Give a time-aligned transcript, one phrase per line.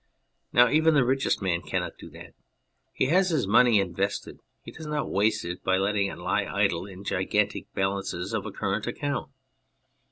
[0.51, 2.33] Now even the richest man cannot do that.
[2.91, 6.87] He has his money invested, he does not waste it by letting it lie idle
[6.87, 9.29] in gigantic balances of a current account.